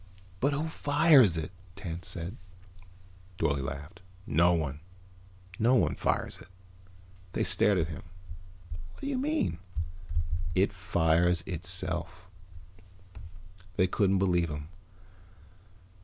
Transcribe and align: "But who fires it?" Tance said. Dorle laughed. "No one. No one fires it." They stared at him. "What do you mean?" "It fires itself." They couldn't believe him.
"But 0.39 0.53
who 0.53 0.67
fires 0.67 1.37
it?" 1.37 1.51
Tance 1.75 2.07
said. 2.07 2.35
Dorle 3.37 3.61
laughed. 3.61 4.01
"No 4.25 4.51
one. 4.51 4.79
No 5.59 5.75
one 5.75 5.93
fires 5.93 6.39
it." 6.39 6.47
They 7.33 7.43
stared 7.43 7.77
at 7.77 7.87
him. 7.89 8.01
"What 8.93 9.01
do 9.01 9.05
you 9.07 9.19
mean?" 9.19 9.59
"It 10.55 10.73
fires 10.73 11.43
itself." 11.45 12.25
They 13.75 13.85
couldn't 13.85 14.17
believe 14.17 14.49
him. 14.49 14.69